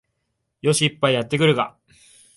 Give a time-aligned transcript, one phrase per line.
[0.63, 1.77] よし、一杯やってくるか